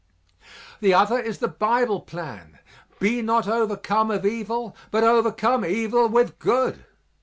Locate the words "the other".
0.79-1.19